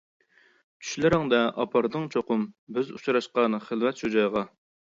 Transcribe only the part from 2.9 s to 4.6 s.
ئۇچراشقان خىلۋەت شۇ جايغا.